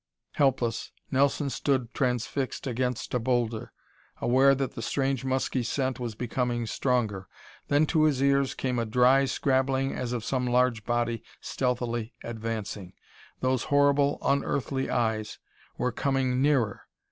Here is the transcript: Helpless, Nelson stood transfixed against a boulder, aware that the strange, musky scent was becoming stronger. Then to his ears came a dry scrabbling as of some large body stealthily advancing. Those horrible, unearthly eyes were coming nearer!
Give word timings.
Helpless, 0.31 0.91
Nelson 1.11 1.51
stood 1.51 1.93
transfixed 1.93 2.65
against 2.65 3.13
a 3.13 3.19
boulder, 3.19 3.71
aware 4.19 4.55
that 4.55 4.71
the 4.73 4.81
strange, 4.81 5.23
musky 5.23 5.61
scent 5.61 5.99
was 5.99 6.15
becoming 6.15 6.65
stronger. 6.65 7.27
Then 7.67 7.85
to 7.85 8.05
his 8.05 8.19
ears 8.19 8.55
came 8.55 8.79
a 8.79 8.85
dry 8.87 9.25
scrabbling 9.25 9.93
as 9.93 10.11
of 10.11 10.25
some 10.25 10.47
large 10.47 10.85
body 10.85 11.21
stealthily 11.39 12.15
advancing. 12.23 12.93
Those 13.41 13.65
horrible, 13.65 14.17
unearthly 14.23 14.89
eyes 14.89 15.37
were 15.77 15.91
coming 15.91 16.41
nearer! 16.41 16.87